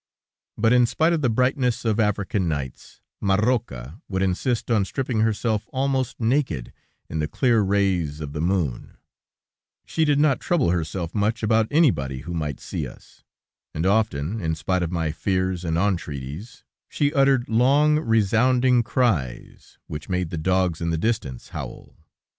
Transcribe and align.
But 0.57 0.73
in 0.73 0.87
spite 0.87 1.13
of 1.13 1.21
the 1.21 1.29
brightness 1.29 1.85
of 1.85 1.99
African 1.99 2.47
nights, 2.47 3.01
Marroca 3.21 4.01
would 4.09 4.23
insist 4.23 4.71
on 4.71 4.83
stripping 4.83 5.19
herself 5.19 5.69
almost 5.71 6.19
naked 6.19 6.73
in 7.07 7.19
the 7.19 7.27
clear 7.27 7.61
rays 7.61 8.19
of 8.19 8.33
the 8.33 8.41
moon; 8.41 8.97
she 9.85 10.03
did 10.03 10.17
not 10.19 10.39
trouble 10.39 10.71
herself 10.71 11.13
much 11.13 11.43
about 11.43 11.67
anybody 11.69 12.21
who 12.21 12.33
might 12.33 12.59
see 12.59 12.87
us, 12.87 13.23
and 13.75 13.85
often, 13.85 14.41
in 14.41 14.55
spite 14.55 14.81
of 14.81 14.91
my 14.91 15.11
fears 15.11 15.63
and 15.63 15.77
entreaties, 15.77 16.63
she 16.89 17.13
uttered 17.13 17.47
long, 17.47 17.99
resounding 17.99 18.81
cries, 18.81 19.77
which 19.85 20.09
made 20.09 20.31
the 20.31 20.35
dogs 20.35 20.81
in 20.81 20.89
the 20.89 20.97
distance 20.97 21.49
howl. 21.49 21.95